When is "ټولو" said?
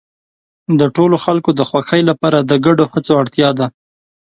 0.95-1.15